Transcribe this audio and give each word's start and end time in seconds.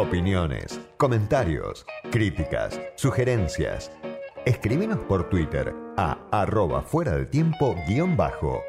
Opiniones, 0.00 0.80
comentarios, 0.96 1.84
críticas, 2.10 2.80
sugerencias. 2.96 3.92
Escríbenos 4.46 5.00
por 5.00 5.28
Twitter 5.28 5.74
a 5.98 6.26
arroba 6.32 6.80
fuera 6.80 7.14
de 7.18 7.26
tiempo 7.26 7.76
guion 7.86 8.16
bajo. 8.16 8.62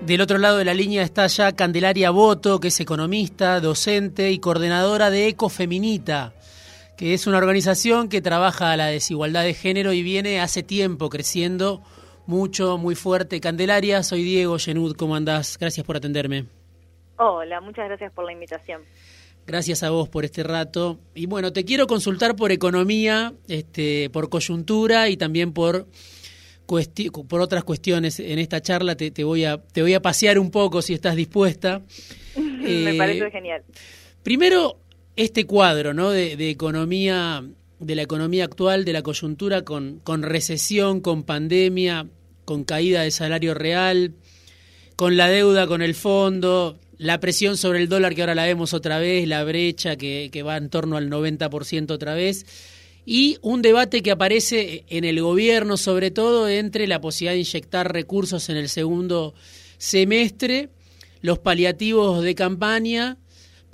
Del 0.00 0.20
otro 0.20 0.38
lado 0.38 0.58
de 0.58 0.64
la 0.64 0.74
línea 0.74 1.04
está 1.04 1.28
ya 1.28 1.52
Candelaria 1.52 2.10
Boto, 2.10 2.58
que 2.58 2.66
es 2.66 2.80
economista, 2.80 3.60
docente 3.60 4.32
y 4.32 4.40
coordinadora 4.40 5.10
de 5.10 5.28
Ecofeminita, 5.28 6.34
que 6.96 7.14
es 7.14 7.28
una 7.28 7.38
organización 7.38 8.08
que 8.08 8.20
trabaja 8.20 8.72
a 8.72 8.76
la 8.76 8.86
desigualdad 8.86 9.44
de 9.44 9.54
género 9.54 9.92
y 9.92 10.02
viene 10.02 10.40
hace 10.40 10.64
tiempo 10.64 11.10
creciendo 11.10 11.80
mucho, 12.26 12.76
muy 12.76 12.96
fuerte. 12.96 13.40
Candelaria, 13.40 14.02
soy 14.02 14.24
Diego 14.24 14.58
Genud, 14.58 14.96
¿cómo 14.96 15.14
andás? 15.14 15.58
Gracias 15.60 15.86
por 15.86 15.96
atenderme. 15.96 16.63
Hola, 17.16 17.60
muchas 17.60 17.86
gracias 17.86 18.12
por 18.12 18.24
la 18.24 18.32
invitación. 18.32 18.82
Gracias 19.46 19.82
a 19.82 19.90
vos 19.90 20.08
por 20.08 20.24
este 20.24 20.42
rato. 20.42 20.98
Y 21.14 21.26
bueno, 21.26 21.52
te 21.52 21.64
quiero 21.64 21.86
consultar 21.86 22.34
por 22.34 22.50
economía, 22.50 23.34
este, 23.46 24.08
por 24.10 24.28
coyuntura 24.28 25.08
y 25.08 25.16
también 25.16 25.52
por, 25.52 25.86
por 26.66 27.40
otras 27.40 27.64
cuestiones. 27.64 28.20
En 28.20 28.38
esta 28.38 28.60
charla 28.60 28.96
te, 28.96 29.24
voy 29.24 29.44
a, 29.44 29.58
te 29.58 29.82
voy 29.82 29.94
a 29.94 30.00
pasear 30.00 30.38
un 30.38 30.50
poco 30.50 30.80
si 30.80 30.94
estás 30.94 31.14
dispuesta. 31.14 31.82
Me 32.36 32.94
parece 32.94 33.30
genial. 33.30 33.62
Primero, 34.22 34.78
este 35.14 35.46
cuadro 35.46 35.92
¿no? 35.92 36.10
de, 36.10 36.36
de 36.36 36.50
economía 36.50 37.44
de 37.78 37.94
la 37.94 38.02
economía 38.02 38.44
actual, 38.44 38.84
de 38.84 38.92
la 38.92 39.02
coyuntura, 39.02 39.62
con, 39.62 40.00
con 40.02 40.22
recesión, 40.22 41.00
con 41.00 41.22
pandemia, 41.22 42.06
con 42.44 42.64
caída 42.64 43.02
de 43.02 43.10
salario 43.10 43.54
real, 43.54 44.14
con 44.96 45.16
la 45.16 45.28
deuda 45.28 45.66
con 45.66 45.82
el 45.82 45.94
fondo, 45.94 46.78
la 46.98 47.20
presión 47.20 47.56
sobre 47.56 47.80
el 47.80 47.88
dólar 47.88 48.14
que 48.14 48.22
ahora 48.22 48.34
la 48.34 48.44
vemos 48.44 48.74
otra 48.74 48.98
vez, 48.98 49.26
la 49.26 49.44
brecha 49.44 49.96
que, 49.96 50.30
que 50.32 50.42
va 50.42 50.56
en 50.56 50.68
torno 50.68 50.96
al 50.96 51.10
90% 51.10 51.90
otra 51.90 52.14
vez, 52.14 52.46
y 53.06 53.36
un 53.42 53.62
debate 53.62 54.02
que 54.02 54.10
aparece 54.10 54.84
en 54.88 55.04
el 55.04 55.20
gobierno, 55.20 55.76
sobre 55.76 56.10
todo 56.10 56.48
entre 56.48 56.86
la 56.86 57.00
posibilidad 57.00 57.34
de 57.34 57.40
inyectar 57.40 57.92
recursos 57.92 58.48
en 58.48 58.56
el 58.56 58.68
segundo 58.68 59.34
semestre, 59.76 60.70
los 61.20 61.38
paliativos 61.38 62.22
de 62.22 62.34
campaña 62.34 63.18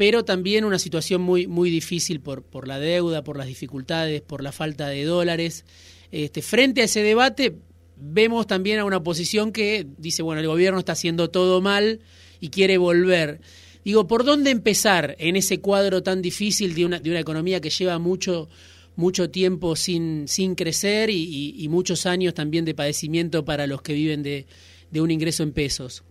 pero 0.00 0.24
también 0.24 0.64
una 0.64 0.78
situación 0.78 1.20
muy, 1.20 1.46
muy 1.46 1.68
difícil 1.68 2.22
por, 2.22 2.42
por 2.42 2.66
la 2.66 2.78
deuda, 2.78 3.22
por 3.22 3.36
las 3.36 3.46
dificultades, 3.46 4.22
por 4.22 4.42
la 4.42 4.50
falta 4.50 4.88
de 4.88 5.05
dólares. 5.05 5.66
Este, 6.10 6.40
frente 6.40 6.80
a 6.80 6.84
ese 6.84 7.02
debate, 7.02 7.56
vemos 7.96 8.46
también 8.46 8.78
a 8.78 8.86
una 8.86 8.96
oposición 8.96 9.52
que 9.52 9.86
dice, 9.98 10.22
bueno, 10.22 10.40
el 10.40 10.46
gobierno 10.46 10.78
está 10.78 10.92
haciendo 10.92 11.28
todo 11.28 11.60
mal 11.60 12.00
y 12.41 12.50
quiere 12.50 12.78
volver. 12.78 13.41
Digo, 13.84 14.06
¿por 14.06 14.24
dónde 14.24 14.50
empezar 14.50 15.16
en 15.19 15.36
ese 15.36 15.60
cuadro 15.60 16.02
tan 16.02 16.20
difícil 16.20 16.74
de 16.74 16.84
una, 16.84 16.98
de 16.98 17.10
una 17.10 17.20
economía 17.20 17.60
que 17.60 17.70
lleva 17.70 17.98
mucho, 17.98 18.48
mucho 18.96 19.30
tiempo 19.30 19.77
sin, 19.77 20.28
sin 20.28 20.55
crecer 20.55 21.08
y, 21.11 21.66
muchos 21.70 22.06
años 22.06 22.34
también 22.34 22.64
de 22.64 22.74
padecimiento 22.74 23.44
para 23.44 23.66
los 23.66 23.80
que 23.83 23.94
viven 23.94 24.22
de, 24.22 24.46
de 24.91 25.00
un 25.00 25.11
ingreso 25.11 25.42
en 25.42 25.52
pesos? 25.52 26.05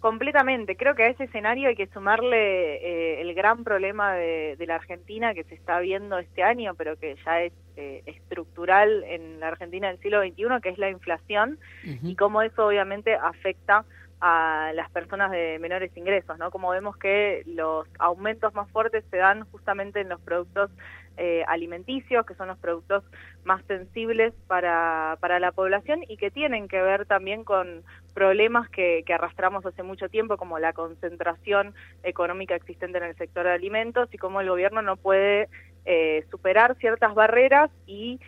Completamente. 0.00 0.76
Creo 0.76 0.94
que 0.94 1.02
a 1.02 1.08
ese 1.08 1.24
escenario 1.24 1.68
hay 1.68 1.74
que 1.74 1.88
sumarle 1.88 2.76
eh, 2.76 3.22
el 3.22 3.34
gran 3.34 3.64
problema 3.64 4.14
de, 4.14 4.56
la 4.66 4.76
Argentina 4.76 5.34
que 5.34 5.44
se 5.44 5.54
está 5.54 5.80
viendo 5.80 6.18
este 6.18 6.42
año, 6.42 6.74
pero 6.74 6.96
que 6.96 7.16
ya 7.24 7.42
es 7.42 7.52
eh, 7.76 8.02
estructural 8.06 9.02
en 9.04 9.40
la 9.40 9.48
Argentina 9.48 9.88
del 9.88 9.98
siglo 9.98 10.22
XXI, 10.22 10.60
que 10.62 10.68
es 10.68 10.78
la 10.78 10.90
inflación 10.90 11.58
y 12.02 12.14
cómo 12.14 12.42
eso 12.42 12.66
obviamente 12.66 13.14
afecta 13.14 13.84
a 14.20 14.72
las 14.74 14.90
personas 14.90 15.30
de 15.30 15.58
menores 15.58 15.94
ingresos, 15.96 16.38
¿no? 16.38 16.50
Como 16.50 16.70
vemos 16.70 16.96
que 16.96 17.42
los 17.46 17.86
aumentos 17.98 18.54
más 18.54 18.70
fuertes 18.70 19.04
se 19.10 19.18
dan 19.18 19.44
justamente 19.50 20.00
en 20.00 20.08
los 20.08 20.20
productos 20.20 20.70
eh, 21.18 21.44
alimenticios, 21.48 22.26
que 22.26 22.34
son 22.34 22.48
los 22.48 22.58
productos 22.58 23.04
más 23.44 23.64
sensibles 23.66 24.34
para, 24.46 25.16
para 25.20 25.40
la 25.40 25.52
población 25.52 26.00
y 26.08 26.16
que 26.16 26.30
tienen 26.30 26.68
que 26.68 26.80
ver 26.80 27.06
también 27.06 27.44
con 27.44 27.82
problemas 28.14 28.68
que, 28.70 29.02
que 29.06 29.14
arrastramos 29.14 29.64
hace 29.64 29.82
mucho 29.82 30.08
tiempo, 30.08 30.36
como 30.36 30.58
la 30.58 30.72
concentración 30.72 31.74
económica 32.02 32.54
existente 32.54 32.98
en 32.98 33.04
el 33.04 33.16
sector 33.16 33.44
de 33.44 33.52
alimentos 33.52 34.08
y 34.12 34.18
cómo 34.18 34.40
el 34.40 34.48
gobierno 34.48 34.82
no 34.82 34.96
puede 34.96 35.48
eh, 35.84 36.24
superar 36.30 36.76
ciertas 36.76 37.14
barreras 37.14 37.70
y 37.86 38.20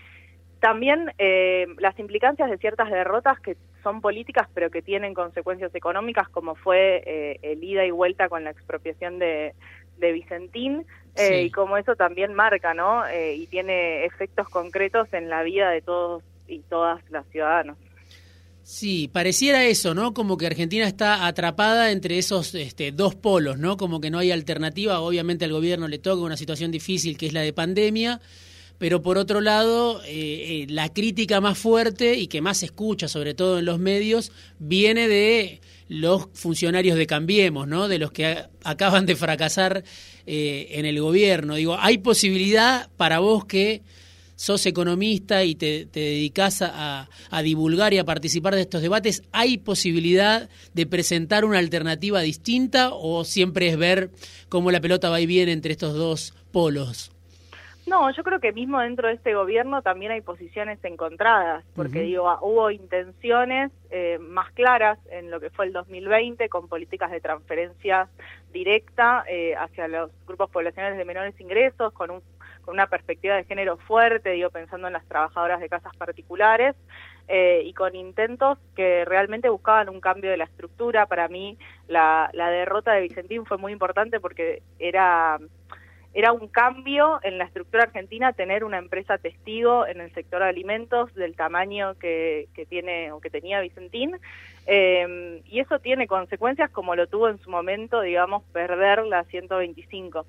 también 0.60 1.12
eh, 1.18 1.66
las 1.78 1.98
implicancias 1.98 2.50
de 2.50 2.58
ciertas 2.58 2.90
derrotas 2.90 3.38
que 3.40 3.56
son 3.88 4.02
políticas 4.02 4.48
pero 4.52 4.70
que 4.70 4.82
tienen 4.82 5.14
consecuencias 5.14 5.74
económicas 5.74 6.28
como 6.28 6.54
fue 6.54 7.02
eh, 7.06 7.38
el 7.42 7.64
ida 7.64 7.86
y 7.86 7.90
vuelta 7.90 8.28
con 8.28 8.44
la 8.44 8.50
expropiación 8.50 9.18
de, 9.18 9.54
de 9.96 10.12
Vicentín 10.12 10.84
eh, 11.16 11.44
y 11.44 11.50
como 11.50 11.76
eso 11.76 11.96
también 11.96 12.32
marca, 12.34 12.74
¿no? 12.74 13.04
Eh, 13.06 13.34
y 13.34 13.46
tiene 13.46 14.04
efectos 14.04 14.48
concretos 14.48 15.08
en 15.12 15.28
la 15.28 15.42
vida 15.42 15.70
de 15.70 15.80
todos 15.80 16.22
y 16.46 16.60
todas 16.60 17.00
las 17.10 17.26
ciudadanos. 17.28 17.76
Sí, 18.62 19.08
pareciera 19.08 19.64
eso, 19.64 19.94
¿no? 19.94 20.12
Como 20.12 20.36
que 20.36 20.46
Argentina 20.46 20.86
está 20.86 21.26
atrapada 21.26 21.90
entre 21.90 22.18
esos 22.18 22.54
este, 22.54 22.92
dos 22.92 23.14
polos, 23.14 23.58
¿no? 23.58 23.78
Como 23.78 24.00
que 24.00 24.10
no 24.10 24.18
hay 24.18 24.30
alternativa. 24.30 25.00
Obviamente 25.00 25.46
al 25.46 25.52
gobierno 25.52 25.88
le 25.88 25.98
toca 25.98 26.22
una 26.22 26.36
situación 26.36 26.70
difícil 26.70 27.16
que 27.16 27.26
es 27.26 27.32
la 27.32 27.40
de 27.40 27.54
pandemia, 27.54 28.20
pero 28.78 29.02
por 29.02 29.18
otro 29.18 29.40
lado, 29.40 30.00
eh, 30.06 30.66
la 30.68 30.92
crítica 30.92 31.40
más 31.40 31.58
fuerte 31.58 32.14
y 32.14 32.28
que 32.28 32.40
más 32.40 32.58
se 32.58 32.66
escucha, 32.66 33.08
sobre 33.08 33.34
todo 33.34 33.58
en 33.58 33.64
los 33.64 33.78
medios, 33.78 34.32
viene 34.58 35.08
de 35.08 35.60
los 35.88 36.28
funcionarios 36.34 36.96
de 36.96 37.06
Cambiemos, 37.06 37.66
¿no? 37.66 37.88
De 37.88 37.98
los 37.98 38.12
que 38.12 38.44
acaban 38.62 39.06
de 39.06 39.16
fracasar 39.16 39.82
eh, 40.26 40.68
en 40.72 40.86
el 40.86 41.00
gobierno. 41.00 41.56
Digo, 41.56 41.76
¿hay 41.78 41.98
posibilidad 41.98 42.88
para 42.96 43.18
vos 43.18 43.46
que 43.46 43.82
sos 44.36 44.64
economista 44.66 45.42
y 45.42 45.56
te, 45.56 45.86
te 45.86 45.98
dedicás 45.98 46.62
a, 46.62 47.08
a, 47.28 47.42
divulgar 47.42 47.92
y 47.92 47.98
a 47.98 48.04
participar 48.04 48.54
de 48.54 48.60
estos 48.60 48.82
debates, 48.82 49.24
¿hay 49.32 49.58
posibilidad 49.58 50.48
de 50.74 50.86
presentar 50.86 51.44
una 51.44 51.58
alternativa 51.58 52.20
distinta 52.20 52.90
o 52.92 53.24
siempre 53.24 53.66
es 53.66 53.76
ver 53.76 54.12
cómo 54.48 54.70
la 54.70 54.80
pelota 54.80 55.10
va 55.10 55.20
y 55.20 55.26
viene 55.26 55.50
entre 55.50 55.72
estos 55.72 55.94
dos 55.94 56.34
polos? 56.52 57.10
No, 57.88 58.10
yo 58.10 58.22
creo 58.22 58.38
que 58.38 58.52
mismo 58.52 58.80
dentro 58.80 59.08
de 59.08 59.14
este 59.14 59.34
gobierno 59.34 59.80
también 59.80 60.12
hay 60.12 60.20
posiciones 60.20 60.78
encontradas, 60.84 61.64
porque 61.74 62.02
digo, 62.02 62.28
ah, 62.28 62.38
hubo 62.42 62.70
intenciones 62.70 63.72
eh, 63.90 64.18
más 64.20 64.52
claras 64.52 64.98
en 65.10 65.30
lo 65.30 65.40
que 65.40 65.48
fue 65.48 65.64
el 65.64 65.72
2020 65.72 66.50
con 66.50 66.68
políticas 66.68 67.10
de 67.10 67.22
transferencia 67.22 68.08
directa 68.52 69.24
eh, 69.26 69.54
hacia 69.56 69.88
los 69.88 70.10
grupos 70.26 70.50
poblacionales 70.50 70.98
de 70.98 71.04
menores 71.06 71.40
ingresos, 71.40 71.92
con, 71.94 72.10
un, 72.10 72.20
con 72.62 72.74
una 72.74 72.88
perspectiva 72.88 73.36
de 73.36 73.44
género 73.44 73.78
fuerte, 73.78 74.30
digo, 74.30 74.50
pensando 74.50 74.86
en 74.86 74.92
las 74.92 75.06
trabajadoras 75.06 75.58
de 75.58 75.70
casas 75.70 75.96
particulares, 75.96 76.76
eh, 77.26 77.62
y 77.64 77.72
con 77.72 77.94
intentos 77.94 78.58
que 78.76 79.06
realmente 79.06 79.48
buscaban 79.48 79.88
un 79.88 80.00
cambio 80.00 80.30
de 80.30 80.36
la 80.36 80.44
estructura. 80.44 81.06
Para 81.06 81.28
mí, 81.28 81.56
la, 81.86 82.28
la 82.34 82.50
derrota 82.50 82.92
de 82.92 83.02
Vicentín 83.02 83.46
fue 83.46 83.56
muy 83.56 83.72
importante 83.72 84.20
porque 84.20 84.62
era 84.78 85.38
era 86.18 86.32
un 86.32 86.48
cambio 86.48 87.20
en 87.22 87.38
la 87.38 87.44
estructura 87.44 87.84
argentina 87.84 88.32
tener 88.32 88.64
una 88.64 88.78
empresa 88.78 89.18
testigo 89.18 89.86
en 89.86 90.00
el 90.00 90.12
sector 90.14 90.42
de 90.42 90.48
alimentos 90.48 91.14
del 91.14 91.36
tamaño 91.36 91.94
que, 91.94 92.48
que 92.54 92.66
tiene 92.66 93.12
o 93.12 93.20
que 93.20 93.30
tenía 93.30 93.60
Vicentín 93.60 94.18
eh, 94.66 95.40
y 95.46 95.60
eso 95.60 95.78
tiene 95.78 96.08
consecuencias 96.08 96.70
como 96.70 96.96
lo 96.96 97.06
tuvo 97.06 97.28
en 97.28 97.38
su 97.38 97.50
momento, 97.50 98.00
digamos, 98.00 98.42
perder 98.52 99.04
la 99.06 99.22
125. 99.26 100.26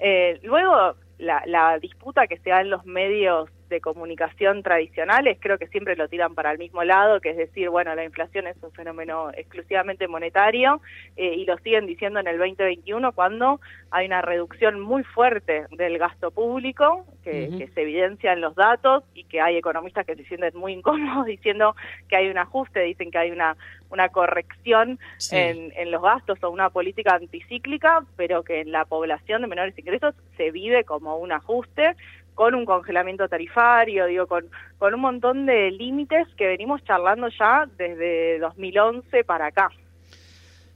Eh, 0.00 0.40
luego, 0.42 0.96
la, 1.18 1.44
la 1.46 1.78
disputa 1.78 2.26
que 2.26 2.38
se 2.38 2.50
da 2.50 2.60
en 2.60 2.70
los 2.70 2.84
medios 2.84 3.48
de 3.68 3.80
comunicación 3.80 4.62
tradicionales 4.62 5.38
creo 5.40 5.58
que 5.58 5.66
siempre 5.68 5.96
lo 5.96 6.08
tiran 6.08 6.34
para 6.34 6.52
el 6.52 6.58
mismo 6.58 6.82
lado, 6.84 7.20
que 7.20 7.30
es 7.30 7.36
decir, 7.36 7.68
bueno, 7.68 7.94
la 7.94 8.04
inflación 8.04 8.46
es 8.46 8.56
un 8.62 8.72
fenómeno 8.72 9.30
exclusivamente 9.34 10.08
monetario 10.08 10.80
eh, 11.16 11.34
y 11.34 11.44
lo 11.44 11.56
siguen 11.58 11.86
diciendo 11.86 12.20
en 12.20 12.26
el 12.26 12.38
2021 12.38 13.12
cuando 13.12 13.60
hay 13.90 14.06
una 14.06 14.22
reducción 14.22 14.80
muy 14.80 15.04
fuerte 15.04 15.66
del 15.70 15.98
gasto 15.98 16.30
público 16.30 17.06
que, 17.22 17.68
se 17.74 17.82
evidencia 17.82 18.32
en 18.32 18.40
los 18.40 18.54
datos 18.54 19.04
y 19.14 19.24
que 19.24 19.40
hay 19.40 19.56
economistas 19.56 20.06
que 20.06 20.16
se 20.16 20.24
sienten 20.24 20.56
muy 20.56 20.72
incómodos 20.78 21.26
diciendo 21.26 21.76
que 22.08 22.16
hay 22.16 22.28
un 22.28 22.38
ajuste, 22.38 22.80
dicen 22.80 23.10
que 23.10 23.18
hay 23.18 23.30
una, 23.30 23.56
una 23.90 24.08
corrección 24.08 24.98
en, 25.30 25.72
en 25.76 25.90
los 25.90 26.02
gastos 26.02 26.42
o 26.42 26.50
una 26.50 26.70
política 26.70 27.14
anticíclica, 27.14 28.04
pero 28.16 28.42
que 28.42 28.60
en 28.60 28.72
la 28.72 28.84
población 28.84 29.42
de 29.42 29.48
menores 29.48 29.78
ingresos 29.78 30.14
se 30.36 30.50
vive 30.50 30.84
como 30.84 31.16
un 31.16 31.32
ajuste 31.32 31.94
con 32.38 32.54
un 32.54 32.64
congelamiento 32.64 33.28
tarifario, 33.28 34.06
digo, 34.06 34.28
con, 34.28 34.44
con 34.78 34.94
un 34.94 35.00
montón 35.00 35.44
de 35.44 35.72
límites 35.72 36.28
que 36.36 36.46
venimos 36.46 36.80
charlando 36.84 37.26
ya 37.36 37.68
desde 37.76 38.38
2011 38.38 39.24
para 39.24 39.46
acá. 39.46 39.70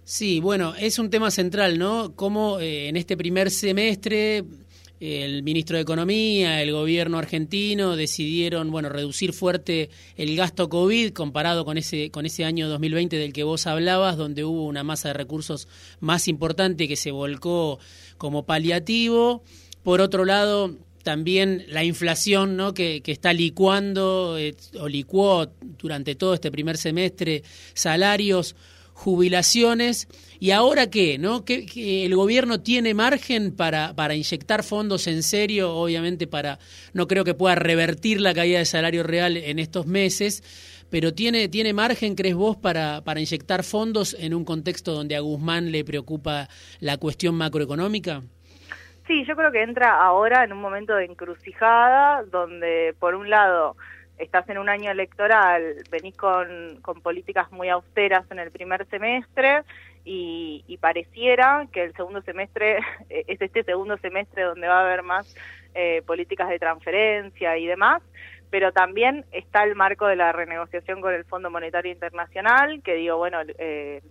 Sí, 0.02 0.40
bueno, 0.40 0.74
es 0.76 0.98
un 0.98 1.08
tema 1.08 1.30
central, 1.30 1.78
¿no? 1.78 2.16
Cómo 2.16 2.58
eh, 2.58 2.88
en 2.88 2.96
este 2.96 3.16
primer 3.16 3.48
semestre 3.52 4.42
el 4.98 5.44
ministro 5.44 5.76
de 5.76 5.82
Economía, 5.82 6.60
el 6.62 6.72
gobierno 6.72 7.18
argentino 7.18 7.94
decidieron, 7.94 8.72
bueno, 8.72 8.88
reducir 8.88 9.32
fuerte 9.32 9.88
el 10.16 10.34
gasto 10.34 10.68
COVID 10.68 11.12
comparado 11.12 11.64
con 11.64 11.78
ese 11.78 12.10
con 12.10 12.26
ese 12.26 12.44
año 12.44 12.68
2020 12.68 13.16
del 13.18 13.32
que 13.32 13.44
vos 13.44 13.68
hablabas, 13.68 14.16
donde 14.16 14.42
hubo 14.42 14.66
una 14.66 14.82
masa 14.82 15.10
de 15.10 15.14
recursos 15.14 15.68
más 16.00 16.26
importante 16.26 16.88
que 16.88 16.96
se 16.96 17.12
volcó 17.12 17.78
como 18.18 18.46
paliativo. 18.46 19.44
Por 19.84 20.00
otro 20.00 20.24
lado, 20.24 20.76
también 21.02 21.64
la 21.68 21.84
inflación 21.84 22.56
¿no? 22.56 22.74
que, 22.74 23.02
está 23.04 23.32
licuando 23.32 24.36
eh, 24.38 24.54
o 24.78 24.88
licuó 24.88 25.52
durante 25.78 26.14
todo 26.14 26.34
este 26.34 26.50
primer 26.50 26.76
semestre 26.76 27.42
salarios, 27.74 28.54
jubilaciones. 28.92 30.08
¿Y 30.38 30.50
ahora 30.50 30.90
qué? 30.90 31.18
¿no? 31.18 31.44
¿Que, 31.44 32.04
el 32.04 32.14
gobierno 32.14 32.60
tiene 32.60 32.94
margen 32.94 33.52
para, 33.52 33.94
para 33.94 34.14
inyectar 34.14 34.62
fondos 34.62 35.06
en 35.06 35.22
serio? 35.22 35.74
Obviamente 35.74 36.26
para 36.26 36.58
no 36.92 37.06
creo 37.06 37.24
que 37.24 37.34
pueda 37.34 37.54
revertir 37.54 38.20
la 38.20 38.34
caída 38.34 38.58
de 38.58 38.64
salario 38.64 39.02
real 39.02 39.36
en 39.36 39.58
estos 39.58 39.86
meses, 39.86 40.42
pero 40.90 41.14
¿tiene, 41.14 41.48
tiene 41.48 41.72
margen, 41.72 42.14
crees 42.14 42.34
vos, 42.34 42.56
para, 42.56 43.02
para 43.02 43.20
inyectar 43.20 43.64
fondos 43.64 44.14
en 44.18 44.34
un 44.34 44.44
contexto 44.44 44.92
donde 44.92 45.16
a 45.16 45.20
Guzmán 45.20 45.72
le 45.72 45.84
preocupa 45.84 46.48
la 46.80 46.98
cuestión 46.98 47.34
macroeconómica? 47.34 48.22
Sí, 49.06 49.24
yo 49.24 49.34
creo 49.34 49.50
que 49.50 49.62
entra 49.62 49.96
ahora 49.96 50.44
en 50.44 50.52
un 50.52 50.60
momento 50.60 50.94
de 50.94 51.06
encrucijada 51.06 52.22
donde, 52.24 52.94
por 53.00 53.14
un 53.14 53.28
lado, 53.28 53.76
estás 54.18 54.48
en 54.48 54.58
un 54.58 54.68
año 54.68 54.90
electoral, 54.90 55.76
venís 55.90 56.16
con, 56.16 56.80
con 56.82 57.00
políticas 57.00 57.50
muy 57.50 57.68
austeras 57.68 58.24
en 58.30 58.38
el 58.38 58.50
primer 58.52 58.86
semestre 58.86 59.62
y, 60.04 60.64
y, 60.68 60.76
pareciera 60.78 61.66
que 61.72 61.84
el 61.84 61.94
segundo 61.94 62.22
semestre 62.22 62.78
es 63.08 63.40
este 63.40 63.64
segundo 63.64 63.96
semestre 63.98 64.42
donde 64.42 64.68
va 64.68 64.80
a 64.80 64.84
haber 64.84 65.02
más 65.02 65.34
eh, 65.74 66.02
políticas 66.06 66.48
de 66.48 66.58
transferencia 66.58 67.56
y 67.58 67.66
demás, 67.66 68.02
pero 68.50 68.72
también 68.72 69.24
está 69.32 69.64
el 69.64 69.74
marco 69.74 70.06
de 70.06 70.16
la 70.16 70.32
renegociación 70.32 71.00
con 71.00 71.14
el 71.14 71.24
Fondo 71.24 71.50
Monetario 71.50 71.90
Internacional, 71.90 72.82
que 72.82 72.94
digo, 72.94 73.16
bueno, 73.16 73.38
eh, 73.58 74.02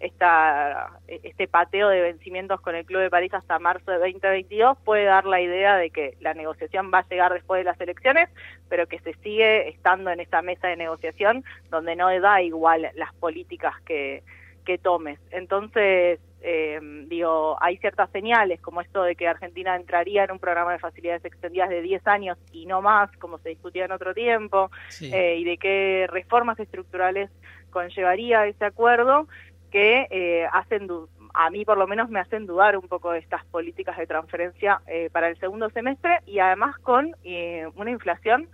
esta, 0.00 0.90
este 1.06 1.48
pateo 1.48 1.88
de 1.88 2.00
vencimientos 2.00 2.60
con 2.60 2.74
el 2.74 2.84
Club 2.84 3.00
de 3.00 3.10
París 3.10 3.34
hasta 3.34 3.58
marzo 3.58 3.90
de 3.90 3.98
2022 3.98 4.78
puede 4.84 5.04
dar 5.04 5.24
la 5.24 5.40
idea 5.40 5.76
de 5.76 5.90
que 5.90 6.16
la 6.20 6.34
negociación 6.34 6.90
va 6.92 7.00
a 7.00 7.08
llegar 7.08 7.32
después 7.32 7.60
de 7.60 7.64
las 7.64 7.80
elecciones, 7.80 8.28
pero 8.68 8.86
que 8.86 9.00
se 9.00 9.14
sigue 9.22 9.68
estando 9.68 10.10
en 10.10 10.20
esa 10.20 10.42
mesa 10.42 10.68
de 10.68 10.76
negociación 10.76 11.44
donde 11.70 11.96
no 11.96 12.08
da 12.20 12.42
igual 12.42 12.90
las 12.94 13.12
políticas 13.14 13.74
que, 13.82 14.22
que 14.64 14.78
tomes. 14.78 15.18
Entonces, 15.30 16.20
eh, 16.40 16.78
digo, 17.06 17.56
hay 17.60 17.78
ciertas 17.78 18.10
señales 18.10 18.60
como 18.60 18.80
esto 18.80 19.02
de 19.02 19.16
que 19.16 19.26
Argentina 19.26 19.74
entraría 19.74 20.24
en 20.24 20.30
un 20.30 20.38
programa 20.38 20.72
de 20.72 20.78
facilidades 20.78 21.24
extendidas 21.24 21.68
de 21.68 21.82
10 21.82 22.06
años 22.06 22.38
y 22.52 22.66
no 22.66 22.80
más, 22.80 23.10
como 23.16 23.38
se 23.38 23.48
discutía 23.48 23.86
en 23.86 23.92
otro 23.92 24.14
tiempo, 24.14 24.70
eh, 25.00 25.36
y 25.38 25.44
de 25.44 25.56
qué 25.58 26.06
reformas 26.08 26.60
estructurales 26.60 27.30
conllevaría 27.70 28.46
ese 28.46 28.64
acuerdo 28.64 29.26
que 29.70 30.06
eh, 30.10 30.46
hacen 30.52 30.88
a 31.34 31.50
mí 31.50 31.64
por 31.64 31.78
lo 31.78 31.86
menos 31.86 32.08
me 32.08 32.20
hacen 32.20 32.46
dudar 32.46 32.76
un 32.76 32.88
poco 32.88 33.12
de 33.12 33.18
estas 33.18 33.44
políticas 33.46 33.96
de 33.96 34.06
transferencia 34.06 34.80
eh, 34.86 35.08
para 35.12 35.28
el 35.28 35.38
segundo 35.38 35.70
semestre 35.70 36.18
y 36.26 36.38
además 36.38 36.76
con 36.78 37.14
eh, 37.24 37.66
una 37.76 37.90
inflación 37.90 38.48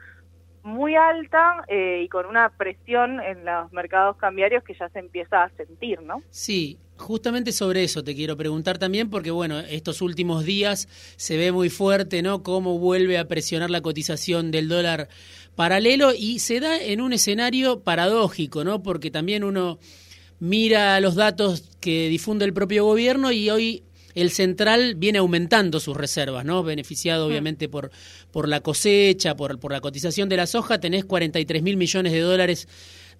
muy 0.62 0.96
alta 0.96 1.62
y 1.68 2.08
con 2.08 2.24
una 2.24 2.48
presión 2.48 3.20
en 3.20 3.44
los 3.44 3.70
mercados 3.70 4.16
cambiarios 4.16 4.64
que 4.64 4.72
ya 4.72 4.88
se 4.88 4.98
empieza 4.98 5.42
a 5.42 5.50
sentir, 5.50 6.00
¿no? 6.00 6.22
Sí, 6.30 6.78
justamente 6.96 7.52
sobre 7.52 7.84
eso 7.84 8.02
te 8.02 8.14
quiero 8.14 8.34
preguntar 8.38 8.78
también 8.78 9.10
porque 9.10 9.30
bueno, 9.30 9.60
estos 9.60 10.00
últimos 10.00 10.46
días 10.46 10.88
se 11.16 11.36
ve 11.36 11.52
muy 11.52 11.68
fuerte, 11.68 12.22
¿no? 12.22 12.42
Cómo 12.42 12.78
vuelve 12.78 13.18
a 13.18 13.28
presionar 13.28 13.68
la 13.68 13.82
cotización 13.82 14.50
del 14.50 14.68
dólar 14.68 15.08
paralelo 15.54 16.12
y 16.16 16.38
se 16.38 16.60
da 16.60 16.80
en 16.80 17.00
un 17.00 17.12
escenario 17.12 17.80
paradójico, 17.80 18.64
¿no? 18.64 18.82
Porque 18.82 19.10
también 19.10 19.44
uno 19.44 19.78
mira 20.44 21.00
los 21.00 21.14
datos 21.14 21.64
que 21.80 22.08
difunde 22.08 22.44
el 22.44 22.52
propio 22.52 22.84
gobierno 22.84 23.32
y 23.32 23.48
hoy 23.48 23.82
el 24.14 24.30
central 24.30 24.94
viene 24.94 25.18
aumentando 25.18 25.80
sus 25.80 25.96
reservas, 25.96 26.44
¿no? 26.44 26.62
Beneficiado 26.62 27.26
obviamente 27.26 27.68
por, 27.68 27.90
por 28.30 28.48
la 28.48 28.60
cosecha, 28.60 29.34
por, 29.36 29.58
por 29.58 29.72
la 29.72 29.80
cotización 29.80 30.28
de 30.28 30.36
la 30.36 30.46
soja, 30.46 30.78
tenés 30.78 31.06
43 31.06 31.62
mil 31.62 31.76
millones 31.76 32.12
de 32.12 32.20
dólares 32.20 32.68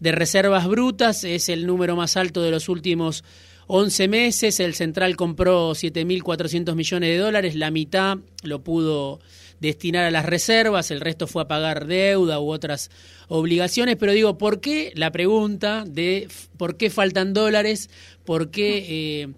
de 0.01 0.13
reservas 0.13 0.69
brutas, 0.69 1.25
es 1.25 1.49
el 1.49 1.67
número 1.67 1.97
más 1.97 2.17
alto 2.17 2.43
de 2.43 2.51
los 2.51 2.69
últimos 2.69 3.25
11 3.69 4.09
meses, 4.09 4.61
el 4.61 4.75
central 4.75 5.17
compró 5.17 5.71
7.400 5.71 6.75
millones 6.75 7.09
de 7.09 7.19
dólares, 7.19 7.55
la 7.55 7.71
mitad 7.71 8.19
lo 8.43 8.63
pudo 8.63 9.21
destinar 9.61 10.05
a 10.05 10.11
las 10.11 10.27
reservas, 10.27 10.91
el 10.91 11.01
resto 11.01 11.27
fue 11.27 11.43
a 11.43 11.49
pagar 11.49 11.87
deuda 11.87 12.41
u 12.41 12.51
otras 12.51 12.91
obligaciones, 13.29 13.97
pero 13.97 14.13
digo, 14.13 14.39
¿por 14.39 14.61
qué 14.61 14.93
la 14.95 15.11
pregunta 15.11 15.85
de 15.87 16.29
por 16.57 16.77
qué 16.77 16.91
faltan 16.91 17.33
dólares? 17.33 17.91
¿Por 18.25 18.51
qué 18.51 19.23
eh, 19.23 19.29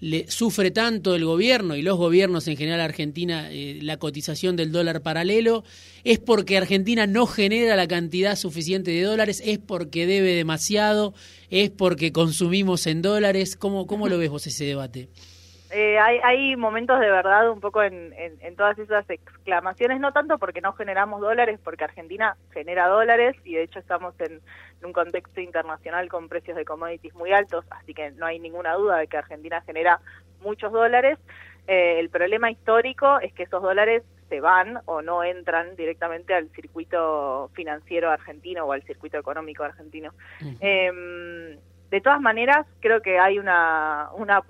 le 0.00 0.30
sufre 0.30 0.70
tanto 0.70 1.14
el 1.14 1.24
gobierno 1.24 1.76
y 1.76 1.82
los 1.82 1.96
gobiernos 1.96 2.48
en 2.48 2.56
general 2.56 2.80
Argentina 2.80 3.50
eh, 3.50 3.78
la 3.82 3.98
cotización 3.98 4.56
del 4.56 4.72
dólar 4.72 5.02
paralelo? 5.02 5.64
¿Es 6.04 6.18
porque 6.18 6.56
Argentina 6.56 7.06
no 7.06 7.26
genera 7.26 7.76
la 7.76 7.88
cantidad 7.88 8.36
suficiente 8.36 8.90
de 8.90 9.02
dólares? 9.02 9.42
¿Es 9.44 9.58
porque 9.58 10.06
debe 10.06 10.34
demasiado? 10.34 11.14
¿Es 11.50 11.70
porque 11.70 12.12
consumimos 12.12 12.86
en 12.86 13.02
dólares? 13.02 13.56
¿Cómo, 13.56 13.86
cómo 13.86 14.08
lo 14.08 14.18
ves 14.18 14.30
vos 14.30 14.46
ese 14.46 14.64
debate? 14.64 15.08
Eh, 15.74 15.98
hay, 15.98 16.18
hay, 16.22 16.54
momentos 16.54 17.00
de 17.00 17.10
verdad 17.10 17.50
un 17.50 17.60
poco 17.60 17.82
en, 17.82 18.12
en, 18.18 18.56
todas 18.56 18.78
esas 18.78 19.08
exclamaciones, 19.08 20.00
no 20.00 20.12
tanto 20.12 20.38
porque 20.38 20.60
no 20.60 20.74
generamos 20.74 21.22
dólares, 21.22 21.58
porque 21.64 21.84
Argentina 21.84 22.36
genera 22.52 22.88
dólares 22.88 23.36
y 23.42 23.54
de 23.54 23.62
hecho 23.62 23.78
estamos 23.78 24.14
en, 24.20 24.42
un 24.84 24.92
contexto 24.92 25.40
internacional 25.40 26.10
con 26.10 26.28
precios 26.28 26.58
de 26.58 26.66
commodities 26.66 27.14
muy 27.14 27.32
altos, 27.32 27.64
así 27.70 27.94
que 27.94 28.10
no 28.10 28.26
hay 28.26 28.38
ninguna 28.38 28.74
duda 28.74 28.98
de 28.98 29.06
que 29.06 29.16
Argentina 29.16 29.62
genera 29.62 30.00
muchos 30.42 30.72
dólares. 30.72 31.18
Eh, 31.66 32.00
el 32.00 32.10
problema 32.10 32.50
histórico 32.50 33.20
es 33.20 33.32
que 33.32 33.44
esos 33.44 33.62
dólares 33.62 34.02
se 34.28 34.40
van 34.40 34.80
o 34.86 35.00
no 35.00 35.24
entran 35.24 35.74
directamente 35.76 36.34
al 36.34 36.50
circuito 36.50 37.50
financiero 37.54 38.10
argentino 38.10 38.64
o 38.64 38.72
al 38.72 38.82
circuito 38.82 39.16
económico 39.16 39.62
argentino. 39.62 40.12
eh, 40.60 41.58
de 41.90 42.00
todas 42.00 42.22
maneras, 42.22 42.66
creo 42.80 43.02
que 43.02 43.18
hay 43.18 43.38
una, 43.38 44.08
una 44.14 44.40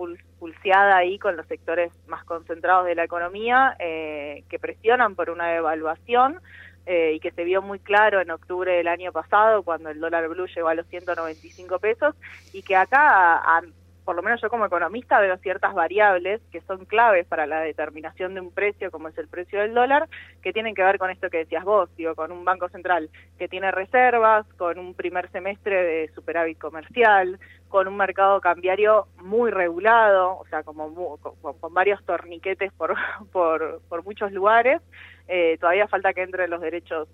pulseada 0.43 0.97
ahí 0.97 1.21
con 1.21 1.37
los 1.37 1.47
sectores 1.47 1.93
más 2.09 2.25
concentrados 2.25 2.85
de 2.87 2.97
la 2.97 3.05
economía 3.05 3.77
eh, 3.79 4.43
que 4.49 4.59
presionan 4.59 5.15
por 5.15 5.31
una 5.31 5.47
devaluación 5.47 6.41
eh, 6.85 7.12
y 7.15 7.21
que 7.21 7.31
se 7.31 7.44
vio 7.44 7.62
muy 7.62 7.79
claro 7.79 8.21
en 8.21 8.29
octubre 8.33 8.73
del 8.73 8.89
año 8.89 9.12
pasado 9.12 9.62
cuando 9.62 9.91
el 9.91 10.00
dólar 10.00 10.27
blue 10.27 10.49
llegó 10.49 10.67
a 10.67 10.75
los 10.75 10.85
195 10.89 11.79
pesos 11.79 12.17
y 12.53 12.62
que 12.62 12.75
acá 12.75 13.37
a, 13.37 13.63
por 14.05 14.17
lo 14.17 14.23
menos 14.23 14.41
yo 14.41 14.49
como 14.49 14.67
economista 14.67 15.21
veo 15.21 15.37
ciertas 15.39 15.75
variables 15.75 16.41
que 16.51 16.61
son 16.63 16.85
claves 16.85 17.27
para 17.27 17.47
la 17.47 17.61
determinación 17.61 18.35
de 18.35 18.41
un 18.41 18.51
precio, 18.51 18.91
como 18.91 19.09
es 19.09 19.19
el 19.19 19.29
precio 19.29 19.61
del 19.61 19.75
dólar, 19.75 20.09
que 20.43 20.53
tienen 20.53 20.75
que 20.75 20.82
ver 20.82 20.99
con 20.99 21.11
esto 21.11 21.31
que 21.31 21.39
decías 21.39 21.65
vos, 21.65 21.89
digo, 21.97 22.15
con 22.15 22.32
un 22.32 22.44
banco 22.44 22.69
central 22.69 23.11
que 23.39 23.49
tiene 23.49 23.71
reservas, 23.71 24.47
con 24.55 24.79
un 24.79 24.94
primer 24.94 25.31
semestre 25.31 25.82
de 25.82 26.09
superávit 26.15 26.59
comercial, 26.59 27.39
con 27.69 27.89
un 27.89 27.97
mercado 27.97 28.41
cambiario 28.41 29.06
muy 29.23 29.51
regulado, 29.51 30.39
o 30.39 30.47
sea, 30.51 30.63
como 30.63 31.19
con, 31.19 31.75
varios 31.75 32.05
torniquetes 32.05 32.73
por, 32.73 32.94
por, 33.32 33.81
por 33.89 34.05
muchos 34.05 34.32
lugares. 34.32 34.82
Eh, 35.29 35.56
todavía 35.59 35.89
falta 35.89 36.13
que 36.13 36.23
entren 36.23 36.51
los 36.51 36.61
derechos 36.61 37.09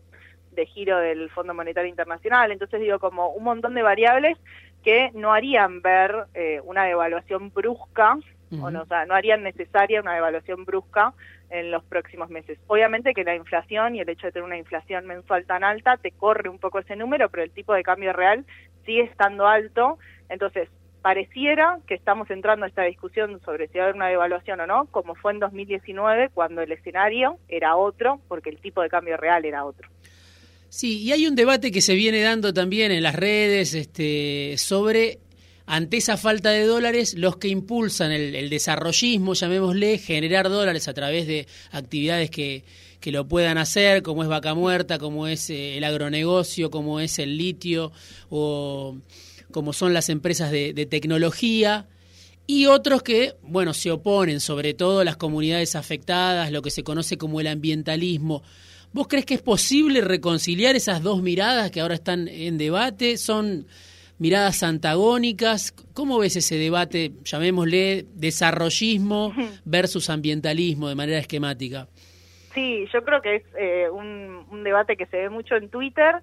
de 0.52 0.66
giro 0.66 0.98
del 0.98 1.30
Fondo 1.30 1.54
Monetario 1.54 1.88
Internacional. 1.88 2.50
Entonces 2.50 2.80
digo, 2.80 2.98
como 2.98 3.30
un 3.30 3.44
montón 3.44 3.74
de 3.74 3.82
variables 3.82 4.36
que 4.88 5.10
no 5.12 5.34
harían 5.34 5.82
ver 5.82 6.28
eh, 6.32 6.62
una 6.64 6.84
devaluación 6.84 7.50
brusca, 7.52 8.16
o, 8.58 8.70
no, 8.70 8.80
o 8.80 8.86
sea, 8.86 9.04
no 9.04 9.12
harían 9.12 9.42
necesaria 9.42 10.00
una 10.00 10.14
devaluación 10.14 10.64
brusca 10.64 11.12
en 11.50 11.70
los 11.70 11.84
próximos 11.84 12.30
meses. 12.30 12.58
Obviamente 12.68 13.12
que 13.12 13.22
la 13.22 13.34
inflación 13.34 13.94
y 13.94 14.00
el 14.00 14.08
hecho 14.08 14.28
de 14.28 14.32
tener 14.32 14.46
una 14.46 14.56
inflación 14.56 15.06
mensual 15.06 15.44
tan 15.44 15.62
alta 15.62 15.98
te 15.98 16.10
corre 16.10 16.48
un 16.48 16.58
poco 16.58 16.78
ese 16.78 16.96
número, 16.96 17.28
pero 17.28 17.42
el 17.42 17.50
tipo 17.50 17.74
de 17.74 17.82
cambio 17.82 18.14
real 18.14 18.46
sigue 18.86 19.02
estando 19.02 19.46
alto. 19.46 19.98
Entonces, 20.30 20.70
pareciera 21.02 21.80
que 21.86 21.92
estamos 21.92 22.30
entrando 22.30 22.64
a 22.64 22.68
esta 22.68 22.84
discusión 22.84 23.42
sobre 23.44 23.68
si 23.68 23.76
va 23.76 23.84
a 23.84 23.86
haber 23.88 23.96
una 23.96 24.08
devaluación 24.08 24.58
o 24.60 24.66
no, 24.66 24.86
como 24.86 25.16
fue 25.16 25.32
en 25.32 25.40
2019, 25.40 26.30
cuando 26.32 26.62
el 26.62 26.72
escenario 26.72 27.36
era 27.48 27.76
otro, 27.76 28.22
porque 28.26 28.48
el 28.48 28.58
tipo 28.58 28.80
de 28.80 28.88
cambio 28.88 29.18
real 29.18 29.44
era 29.44 29.66
otro. 29.66 29.86
Sí, 30.70 31.02
y 31.02 31.12
hay 31.12 31.26
un 31.26 31.34
debate 31.34 31.70
que 31.70 31.80
se 31.80 31.94
viene 31.94 32.20
dando 32.20 32.52
también 32.52 32.92
en 32.92 33.02
las 33.02 33.14
redes 33.14 33.72
este, 33.74 34.54
sobre, 34.58 35.18
ante 35.64 35.96
esa 35.96 36.16
falta 36.16 36.50
de 36.50 36.64
dólares, 36.64 37.14
los 37.14 37.38
que 37.38 37.48
impulsan 37.48 38.12
el, 38.12 38.50
desarrollismo, 38.50 39.34
llamémosle, 39.34 39.98
generar 39.98 40.50
dólares 40.50 40.86
a 40.86 40.94
través 40.94 41.26
de 41.26 41.46
actividades 41.70 42.30
que, 42.30 42.64
que 43.00 43.12
lo 43.12 43.26
puedan 43.26 43.56
hacer, 43.58 44.02
como 44.02 44.22
es 44.22 44.28
vaca 44.28 44.54
muerta, 44.54 44.98
como 44.98 45.26
es 45.26 45.48
eh, 45.50 45.78
el 45.78 45.84
agronegocio, 45.84 46.70
como 46.70 47.00
es 47.00 47.18
el 47.18 47.38
litio 47.38 47.92
o 48.28 48.96
como 49.50 49.72
son 49.72 49.94
las 49.94 50.10
empresas 50.10 50.50
de, 50.50 50.86
tecnología. 50.90 51.86
y 52.46 52.66
otros 52.66 53.02
que, 53.02 53.34
bueno, 53.42 53.72
se 53.74 53.90
oponen, 53.90 54.40
sobre 54.40 54.74
todo 54.74 55.04
las 55.04 55.16
comunidades 55.16 55.74
afectadas, 55.74 56.52
lo 56.52 56.62
que 56.62 56.70
se 56.70 56.82
conoce 56.82 57.16
como 57.16 57.40
el 57.40 57.46
ambientalismo. 57.46 58.42
¿Vos 58.92 59.06
crees 59.08 59.26
que 59.26 59.34
es 59.34 59.42
posible 59.42 60.00
reconciliar 60.00 60.76
esas 60.76 61.02
dos 61.02 61.22
miradas 61.22 61.70
que 61.70 61.80
ahora 61.80 61.94
están 61.94 62.28
en 62.28 62.58
debate? 62.58 63.16
¿Son 63.16 63.66
miradas 64.18 64.62
antagónicas? 64.62 65.72
¿Cómo 65.92 66.18
ves 66.18 66.36
ese 66.36 66.56
debate, 66.56 67.12
llamémosle, 67.22 68.06
desarrollismo 68.14 69.32
versus 69.64 70.10
ambientalismo 70.10 70.88
de 70.88 70.94
manera 70.94 71.18
esquemática? 71.18 71.88
Sí, 72.54 72.86
yo 72.92 73.04
creo 73.04 73.20
que 73.20 73.36
es 73.36 73.42
eh, 73.58 73.88
un, 73.90 74.64
debate 74.64 74.96
que 74.96 75.06
se 75.06 75.16
ve 75.16 75.30
mucho 75.30 75.54
en 75.54 75.68
Twitter, 75.68 76.16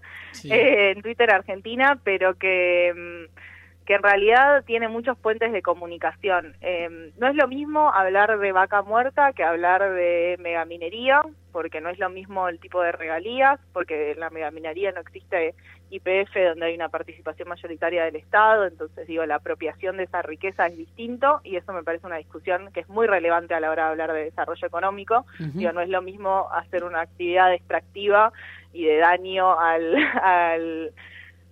eh, 0.43 0.93
en 0.95 1.01
Twitter 1.01 1.31
Argentina, 1.31 1.99
pero 2.03 2.37
que... 2.37 2.93
Mm, 2.95 3.54
que 3.85 3.93
en 3.93 4.03
realidad 4.03 4.63
tiene 4.65 4.87
muchos 4.87 5.17
puentes 5.17 5.51
de 5.51 5.61
comunicación. 5.61 6.55
Em, 6.61 7.11
no 7.17 7.27
es 7.27 7.35
lo 7.35 7.47
mismo 7.47 7.91
hablar 7.93 8.37
de 8.39 8.51
vaca 8.51 8.81
muerta 8.81 9.31
que 9.33 9.43
hablar 9.43 9.93
de 9.93 10.37
megaminería, 10.39 11.21
porque 11.51 11.81
no 11.81 11.89
es 11.89 11.99
lo 11.99 12.09
mismo 12.09 12.49
el 12.49 12.59
tipo 12.59 12.81
de 12.81 12.91
regalías, 12.91 13.59
porque 13.73 14.11
en 14.11 14.19
la 14.19 14.29
megaminería 14.29 14.91
no 14.91 15.01
existe 15.01 15.53
IPF 15.91 16.35
donde 16.49 16.65
hay 16.65 16.75
una 16.75 16.89
participación 16.89 17.47
mayoritaria 17.47 18.03
del 18.05 18.15
Estado, 18.15 18.65
entonces 18.65 19.07
digo, 19.07 19.25
la 19.25 19.35
apropiación 19.35 19.97
de 19.97 20.03
esa 20.03 20.23
riqueza 20.23 20.65
es 20.65 20.77
distinto 20.77 21.41
y 21.43 21.55
eso 21.55 21.71
me 21.71 21.83
parece 21.83 22.07
una 22.07 22.17
discusión 22.17 22.71
que 22.73 22.79
es 22.81 22.89
muy 22.89 23.05
relevante 23.05 23.53
a 23.53 23.59
la 23.59 23.69
hora 23.69 23.85
de 23.85 23.91
hablar 23.91 24.13
de 24.13 24.25
desarrollo 24.25 24.67
económico. 24.67 25.25
Digo, 25.37 25.71
no 25.71 25.81
es 25.81 25.89
lo 25.89 26.01
mismo 26.01 26.49
hacer 26.51 26.83
una 26.83 27.01
actividad 27.01 27.53
extractiva 27.53 28.33
y 28.73 28.85
de 28.85 28.97
daño 28.97 29.57
al, 29.59 29.95
al 30.21 30.91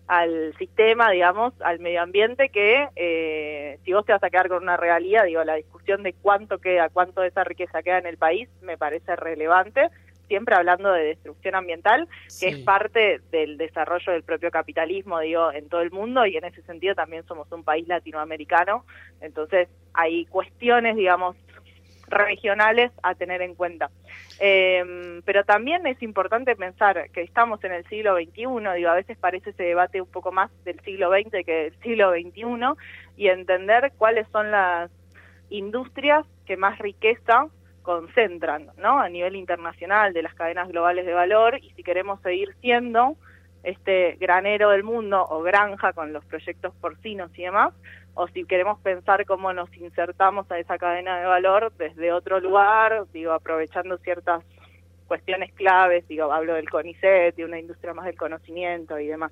al 0.08 0.54
sistema, 0.58 1.12
digamos, 1.12 1.54
al 1.62 1.80
medio 1.80 2.02
ambiente, 2.02 2.50
que 2.50 2.88
eh, 2.96 3.80
si 3.84 3.94
vos 3.94 4.06
te 4.06 4.12
vas 4.12 4.24
a 4.24 4.30
quedar 4.30 4.50
con 4.50 4.64
una 4.64 4.78
regalía, 4.78 5.24
digo, 5.24 5.44
la 5.44 5.56
discusión 5.56 6.04
de 6.04 6.14
cuánto 6.14 6.60
queda, 6.60 6.90
cuánto 6.90 7.22
de 7.22 7.28
esa 7.28 7.44
riqueza 7.44 7.84
queda 7.84 8.00
en 8.00 8.08
el 8.08 8.18
país, 8.18 8.50
me 8.62 8.78
parece 8.78 9.16
relevante, 9.16 9.90
siempre 10.28 10.56
hablando 10.56 10.92
de 10.92 11.06
destrucción 11.06 11.56
ambiental, 11.56 12.08
que 12.40 12.48
es 12.48 12.58
parte 12.60 13.22
del 13.32 13.58
desarrollo 13.58 14.12
del 14.12 14.24
propio 14.24 14.52
capitalismo, 14.52 15.20
digo, 15.20 15.52
en 15.52 15.70
todo 15.70 15.82
el 15.82 15.92
mundo, 15.92 16.26
y 16.26 16.38
en 16.38 16.46
ese 16.46 16.62
sentido 16.64 16.96
también 16.96 17.26
somos 17.26 17.52
un 17.52 17.64
país 17.64 17.88
latinoamericano, 17.88 18.86
entonces 19.22 19.70
hay 19.94 20.26
cuestiones, 20.26 20.96
digamos, 20.96 21.36
regionales 22.08 22.92
a 23.02 23.16
tener 23.16 23.42
en 23.42 23.56
cuenta. 23.56 23.90
Eh, 24.40 25.22
pero 25.26 25.44
también 25.44 25.86
es 25.88 26.02
importante 26.02 26.56
pensar 26.56 27.10
que 27.12 27.22
estamos 27.22 27.64
en 27.64 27.74
el 27.74 27.86
siglo 27.86 28.16
XXI, 28.16 28.76
digo, 28.76 28.90
a 28.90 28.96
veces 28.96 29.18
parece 29.18 29.52
ese 29.52 29.64
debate 29.64 30.02
un 30.02 30.10
poco 30.10 30.32
más 30.32 30.52
del 30.64 30.80
siglo 30.82 31.12
XX 31.12 31.46
que 31.46 31.54
del 31.54 31.80
siglo 31.82 32.12
XXI, 32.12 32.44
y 33.18 33.28
entender 33.28 33.94
cuáles 33.98 34.28
son 34.30 34.52
las 34.52 34.90
industrias 35.50 36.26
que 36.46 36.58
más 36.58 36.78
riqueza 36.80 37.48
concentran, 37.84 38.70
¿no? 38.78 39.00
A 39.00 39.10
nivel 39.10 39.36
internacional 39.36 40.14
de 40.14 40.24
las 40.24 40.34
cadenas 40.34 40.70
globales 40.70 41.06
de 41.06 41.14
valor, 41.14 41.60
y 41.62 41.72
si 41.72 41.84
queremos 41.84 42.22
seguir 42.22 42.56
siendo 42.62 43.16
este 43.64 44.18
granero 44.20 44.70
del 44.70 44.84
mundo 44.84 45.26
o 45.30 45.42
granja 45.42 45.94
con 45.94 46.14
los 46.14 46.24
proyectos 46.26 46.74
porcinos 46.82 47.32
y 47.38 47.44
demás, 47.44 47.74
o 48.14 48.28
si 48.28 48.46
queremos 48.46 48.80
pensar 48.82 49.26
cómo 49.26 49.54
nos 49.54 49.74
insertamos 49.76 50.50
a 50.52 50.60
esa 50.60 50.78
cadena 50.78 51.20
de 51.20 51.26
valor 51.26 51.74
desde 51.78 52.12
otro 52.12 52.40
lugar, 52.40 53.06
digo, 53.12 53.32
aprovechando 53.32 53.98
ciertas 53.98 54.44
cuestiones 55.08 55.52
claves, 55.54 56.08
digo, 56.08 56.32
hablo 56.32 56.54
del 56.56 56.70
CONICET, 56.70 57.36
de 57.36 57.46
una 57.46 57.60
industria 57.60 57.94
más 57.94 58.06
del 58.06 58.16
conocimiento 58.16 59.00
y 59.00 59.08
demás. 59.08 59.32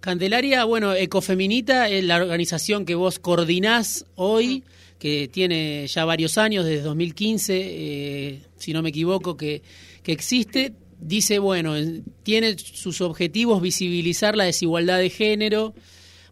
Candelaria, 0.00 0.64
bueno, 0.64 0.92
Ecofeminita 0.92 1.88
es 1.88 2.04
la 2.04 2.16
organización 2.16 2.84
que 2.84 2.94
vos 2.94 3.18
coordinás 3.18 4.04
hoy, 4.16 4.62
que 4.98 5.28
tiene 5.28 5.86
ya 5.86 6.04
varios 6.04 6.36
años, 6.36 6.66
desde 6.66 6.82
2015, 6.82 7.54
eh, 7.56 8.42
si 8.56 8.74
no 8.74 8.82
me 8.82 8.90
equivoco, 8.90 9.36
que, 9.36 9.62
que 10.02 10.12
existe. 10.12 10.72
Dice, 11.06 11.38
bueno, 11.38 11.74
tiene 12.22 12.56
sus 12.56 13.02
objetivos 13.02 13.60
visibilizar 13.60 14.36
la 14.38 14.44
desigualdad 14.44 14.98
de 14.98 15.10
género, 15.10 15.74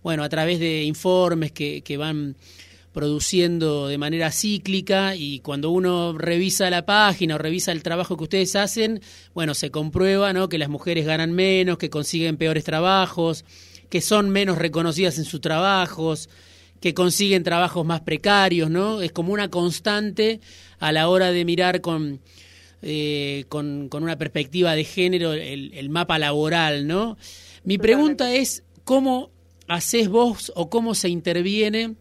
bueno, 0.02 0.24
a 0.24 0.30
través 0.30 0.60
de 0.60 0.84
informes 0.84 1.52
que, 1.52 1.82
que 1.82 1.98
van 1.98 2.36
produciendo 2.94 3.86
de 3.88 3.98
manera 3.98 4.32
cíclica 4.32 5.14
y 5.14 5.40
cuando 5.40 5.68
uno 5.68 6.16
revisa 6.16 6.70
la 6.70 6.86
página 6.86 7.34
o 7.34 7.38
revisa 7.38 7.70
el 7.70 7.82
trabajo 7.82 8.16
que 8.16 8.24
ustedes 8.24 8.56
hacen, 8.56 9.02
bueno, 9.34 9.52
se 9.52 9.70
comprueba 9.70 10.32
¿no? 10.32 10.48
que 10.48 10.56
las 10.56 10.70
mujeres 10.70 11.04
ganan 11.04 11.32
menos, 11.32 11.76
que 11.76 11.90
consiguen 11.90 12.38
peores 12.38 12.64
trabajos, 12.64 13.44
que 13.90 14.00
son 14.00 14.30
menos 14.30 14.56
reconocidas 14.56 15.18
en 15.18 15.26
sus 15.26 15.42
trabajos, 15.42 16.30
que 16.80 16.94
consiguen 16.94 17.44
trabajos 17.44 17.84
más 17.84 18.00
precarios, 18.00 18.70
¿no? 18.70 19.02
Es 19.02 19.12
como 19.12 19.34
una 19.34 19.50
constante 19.50 20.40
a 20.78 20.92
la 20.92 21.10
hora 21.10 21.30
de 21.30 21.44
mirar 21.44 21.82
con, 21.82 22.20
eh, 22.82 23.44
con, 23.48 23.88
con, 23.88 24.02
una 24.02 24.18
perspectiva 24.18 24.74
de 24.74 24.84
género 24.84 25.32
el, 25.32 25.72
el 25.74 25.88
mapa 25.88 26.18
laboral, 26.18 26.86
¿no? 26.86 27.16
Mi 27.64 27.78
pregunta 27.78 28.34
es, 28.34 28.64
¿cómo 28.84 29.30
haces 29.68 30.08
vos 30.08 30.52
o 30.56 30.68
cómo 30.68 30.94
se 30.94 31.08
interviene 31.08 31.94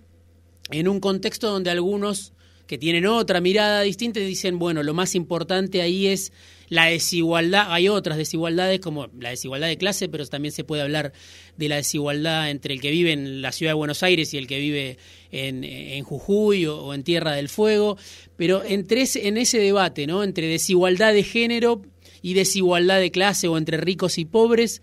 en 0.72 0.88
un 0.88 1.00
contexto 1.00 1.50
donde 1.50 1.70
algunos 1.70 2.34
que 2.72 2.78
tienen 2.78 3.06
otra 3.06 3.42
mirada 3.42 3.82
distinta 3.82 4.22
dicen, 4.22 4.58
bueno, 4.58 4.82
lo 4.82 4.94
más 4.94 5.14
importante 5.14 5.82
ahí 5.82 6.08
es 6.08 6.32
la 6.70 6.86
desigualdad, 6.86 7.66
hay 7.68 7.90
otras 7.90 8.18
desigualdades 8.18 8.80
como 8.80 9.10
la 9.20 9.32
desigualdad 9.32 9.68
de 9.68 9.78
clase, 9.78 10.08
pero 10.08 10.26
también 10.26 10.54
se 10.54 10.64
puede 10.64 10.82
hablar 10.82 11.12
de 11.58 11.68
la 11.68 11.76
desigualdad 11.76 12.50
entre 12.50 12.74
el 12.74 12.80
que 12.80 12.90
vive 12.92 13.12
en 13.12 13.42
la 13.42 13.52
ciudad 13.52 13.72
de 13.72 13.76
Buenos 13.76 14.04
Aires 14.04 14.34
y 14.34 14.38
el 14.38 14.48
que 14.48 14.60
vive 14.60 14.98
en, 15.34 15.66
en 15.66 16.02
Jujuy 16.06 16.66
o, 16.66 16.94
en 16.94 17.04
Tierra 17.04 17.34
del 17.34 17.50
Fuego, 17.50 17.98
pero 18.38 18.64
entre 18.64 19.02
ese, 19.02 19.28
en 19.28 19.36
ese 19.36 19.60
debate, 19.60 20.08
¿no? 20.08 20.24
entre 20.24 20.48
desigualdad 20.48 21.12
de 21.14 21.24
género 21.24 21.82
y 22.22 22.36
desigualdad 22.36 23.02
de 23.02 23.12
clase 23.12 23.50
o 23.50 23.58
entre 23.58 23.76
ricos 23.76 24.18
y 24.18 24.24
pobres, 24.24 24.82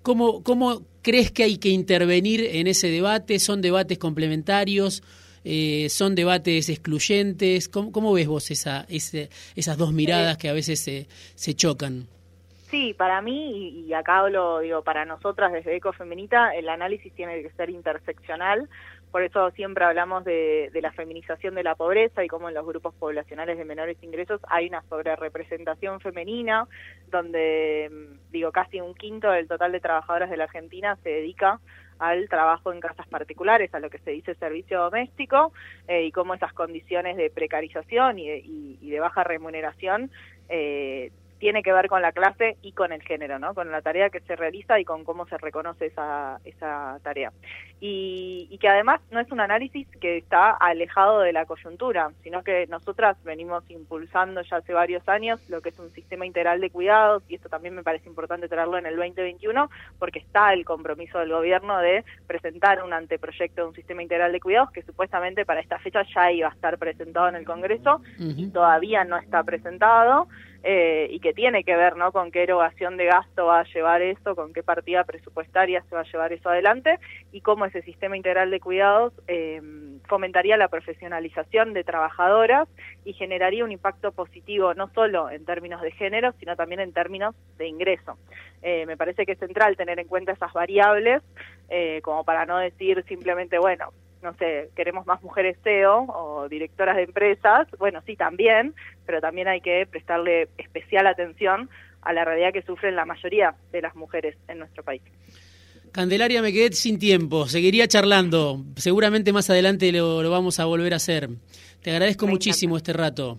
¿cómo, 0.00 0.42
cómo 0.42 0.86
crees 1.02 1.32
que 1.32 1.42
hay 1.42 1.58
que 1.58 1.68
intervenir 1.68 2.40
en 2.40 2.66
ese 2.66 2.88
debate? 2.88 3.38
¿Son 3.40 3.60
debates 3.60 3.98
complementarios? 3.98 5.02
Eh, 5.48 5.88
son 5.90 6.16
debates 6.16 6.68
excluyentes. 6.68 7.68
¿Cómo, 7.68 8.12
ves 8.12 8.26
vos 8.26 8.50
esa, 8.50 8.84
esas 8.88 9.78
dos 9.78 9.92
miradas 9.92 10.38
que 10.38 10.48
a 10.48 10.52
veces 10.52 10.80
se, 10.80 11.06
se 11.36 11.54
chocan? 11.54 12.08
Sí, 12.68 12.94
para 12.94 13.22
mí, 13.22 13.84
y 13.86 13.92
acá 13.92 14.18
hablo, 14.18 14.58
digo, 14.58 14.82
para 14.82 15.04
nosotras 15.04 15.52
desde 15.52 15.76
Ecofeminita, 15.76 16.50
el 16.50 16.68
análisis 16.68 17.14
tiene 17.14 17.40
que 17.42 17.50
ser 17.50 17.70
interseccional, 17.70 18.68
por 19.12 19.22
eso 19.22 19.52
siempre 19.52 19.84
hablamos 19.84 20.24
de, 20.24 20.70
de, 20.72 20.82
la 20.82 20.90
feminización 20.90 21.54
de 21.54 21.62
la 21.62 21.76
pobreza 21.76 22.24
y 22.24 22.28
cómo 22.28 22.48
en 22.48 22.54
los 22.56 22.66
grupos 22.66 22.92
poblacionales 22.96 23.56
de 23.56 23.64
menores 23.64 23.96
ingresos 24.02 24.40
hay 24.48 24.66
una 24.66 24.82
sobrerepresentación 24.88 26.00
femenina, 26.00 26.66
donde, 27.12 27.88
mm, 27.88 28.32
digo, 28.32 28.50
casi 28.50 28.80
un 28.80 28.94
quinto 28.94 29.30
del 29.30 29.46
total 29.46 29.70
de 29.70 29.78
trabajadoras 29.78 30.28
de 30.28 30.38
la 30.38 30.44
Argentina 30.44 30.98
se 31.04 31.10
dedica 31.10 31.60
al 31.98 32.28
trabajo 32.28 32.72
en 32.72 32.80
casas 32.80 33.06
particulares, 33.08 33.72
a 33.74 33.80
lo 33.80 33.90
que 33.90 33.98
se 33.98 34.10
dice 34.10 34.34
servicio 34.34 34.80
doméstico, 34.80 35.52
eh, 35.88 36.04
y 36.04 36.12
cómo 36.12 36.34
esas 36.34 36.52
condiciones 36.52 37.16
de 37.16 37.30
precarización 37.30 38.18
y 38.18 38.28
de, 38.28 38.38
y, 38.38 38.90
de 38.90 39.00
baja 39.00 39.24
remuneración 39.24 40.10
eh, 40.48 41.10
tiene 41.38 41.62
que 41.62 41.72
ver 41.72 41.88
con 41.88 42.02
la 42.02 42.12
clase 42.12 42.56
y 42.62 42.72
con 42.72 42.92
el 42.92 43.02
género, 43.02 43.38
¿no? 43.38 43.54
Con 43.54 43.70
la 43.70 43.82
tarea 43.82 44.10
que 44.10 44.20
se 44.20 44.36
realiza 44.36 44.80
y 44.80 44.84
con 44.84 45.04
cómo 45.04 45.26
se 45.26 45.36
reconoce 45.38 45.86
esa, 45.86 46.40
esa 46.44 46.98
tarea. 47.02 47.32
Y, 47.80 48.48
y, 48.50 48.58
que 48.58 48.68
además 48.68 49.00
no 49.10 49.20
es 49.20 49.30
un 49.30 49.40
análisis 49.40 49.86
que 50.00 50.16
está 50.16 50.50
alejado 50.50 51.20
de 51.20 51.32
la 51.32 51.44
coyuntura, 51.44 52.10
sino 52.22 52.42
que 52.42 52.66
nosotras 52.68 53.22
venimos 53.22 53.64
impulsando 53.70 54.40
ya 54.42 54.56
hace 54.56 54.72
varios 54.72 55.06
años 55.08 55.40
lo 55.50 55.60
que 55.60 55.68
es 55.68 55.78
un 55.78 55.90
sistema 55.92 56.24
integral 56.24 56.60
de 56.60 56.70
cuidados, 56.70 57.22
y 57.28 57.34
esto 57.34 57.48
también 57.48 57.74
me 57.74 57.82
parece 57.82 58.08
importante 58.08 58.48
traerlo 58.48 58.78
en 58.78 58.86
el 58.86 58.96
2021, 58.96 59.70
porque 59.98 60.20
está 60.20 60.52
el 60.54 60.64
compromiso 60.64 61.18
del 61.18 61.30
gobierno 61.30 61.78
de 61.78 62.04
presentar 62.26 62.82
un 62.82 62.92
anteproyecto 62.92 63.62
de 63.62 63.68
un 63.68 63.74
sistema 63.74 64.02
integral 64.02 64.32
de 64.32 64.40
cuidados 64.40 64.70
que 64.70 64.82
supuestamente 64.82 65.44
para 65.44 65.60
esta 65.60 65.78
fecha 65.78 66.02
ya 66.14 66.32
iba 66.32 66.48
a 66.48 66.52
estar 66.52 66.78
presentado 66.78 67.28
en 67.28 67.36
el 67.36 67.44
Congreso 67.44 68.00
y 68.18 68.48
todavía 68.48 69.04
no 69.04 69.18
está 69.18 69.42
presentado 69.42 70.28
eh, 70.68 71.06
y 71.12 71.20
que 71.20 71.32
tiene 71.32 71.62
que 71.62 71.76
ver 71.76 71.96
¿no? 71.96 72.10
con 72.10 72.32
qué 72.32 72.42
erogación 72.42 72.96
de 72.96 73.04
gasto 73.04 73.46
va 73.46 73.60
a 73.60 73.64
llevar 73.72 74.02
eso, 74.02 74.34
con 74.34 74.52
qué 74.52 74.64
partida 74.64 75.04
presupuestaria 75.04 75.80
se 75.88 75.94
va 75.94 76.00
a 76.00 76.10
llevar 76.10 76.32
eso 76.32 76.48
adelante 76.48 76.98
y 77.30 77.40
cómo 77.40 77.66
ese 77.66 77.82
sistema 77.82 78.16
integral 78.16 78.50
de 78.50 78.58
cuidados 78.58 79.12
eh, 79.28 79.62
fomentaría 80.08 80.56
la 80.56 80.66
profesionalización 80.66 81.72
de 81.72 81.84
trabajadoras 81.84 82.68
y 83.04 83.12
generaría 83.12 83.64
un 83.64 83.70
impacto 83.70 84.10
positivo 84.10 84.74
no 84.74 84.88
solo 84.88 85.30
en 85.30 85.44
términos 85.44 85.82
de 85.82 85.92
género, 85.92 86.32
sino 86.40 86.56
también 86.56 86.80
en 86.80 86.92
términos 86.92 87.36
de 87.58 87.68
ingreso. 87.68 88.18
Eh, 88.60 88.86
me 88.86 88.96
parece 88.96 89.24
que 89.24 89.32
es 89.32 89.38
central 89.38 89.76
tener 89.76 90.00
en 90.00 90.08
cuenta 90.08 90.32
esas 90.32 90.52
variables, 90.52 91.22
eh, 91.68 92.00
como 92.02 92.24
para 92.24 92.44
no 92.44 92.58
decir 92.58 93.04
simplemente, 93.06 93.60
bueno, 93.60 93.92
no 94.26 94.34
sé, 94.34 94.70
queremos 94.74 95.06
más 95.06 95.22
mujeres 95.22 95.56
CEO 95.62 96.04
o 96.08 96.48
directoras 96.48 96.96
de 96.96 97.04
empresas, 97.04 97.68
bueno, 97.78 98.02
sí 98.04 98.16
también, 98.16 98.74
pero 99.06 99.20
también 99.20 99.46
hay 99.46 99.60
que 99.60 99.86
prestarle 99.88 100.48
especial 100.58 101.06
atención 101.06 101.70
a 102.02 102.12
la 102.12 102.24
realidad 102.24 102.52
que 102.52 102.62
sufren 102.62 102.96
la 102.96 103.04
mayoría 103.04 103.54
de 103.70 103.82
las 103.82 103.94
mujeres 103.94 104.36
en 104.48 104.58
nuestro 104.58 104.82
país. 104.82 105.02
Candelaria, 105.92 106.42
me 106.42 106.52
quedé 106.52 106.72
sin 106.72 106.98
tiempo. 106.98 107.46
Seguiría 107.46 107.86
charlando. 107.86 108.64
Seguramente 108.74 109.32
más 109.32 109.48
adelante 109.48 109.90
lo, 109.92 110.28
vamos 110.28 110.58
a 110.58 110.64
volver 110.64 110.92
a 110.92 110.96
hacer. 110.96 111.28
Te 111.80 111.92
agradezco 111.92 112.26
muchísimo 112.26 112.76
este 112.76 112.92
rato. 112.92 113.38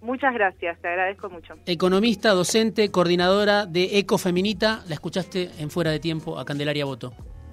Muchas 0.00 0.32
gracias, 0.34 0.80
te 0.80 0.88
agradezco 0.88 1.28
mucho. 1.30 1.54
Economista, 1.66 2.30
docente, 2.30 2.90
coordinadora 2.90 3.66
de 3.66 3.98
Ecofeminita. 3.98 4.84
La 4.88 4.94
escuchaste 4.94 5.50
en 5.58 5.68
Fuera 5.70 5.90
de 5.90 5.98
Tiempo 5.98 6.38
a 6.38 6.44
Candelaria 6.44 6.84
Voto. 6.84 7.12